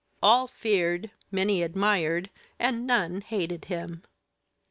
[0.23, 4.01] All feared, many admired, and none hated him.